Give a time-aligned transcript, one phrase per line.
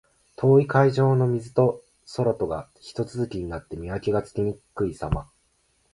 [0.35, 1.83] 遠い海上の水と
[2.15, 5.29] 空とがひと続きになって、見分けがつきにくいさま。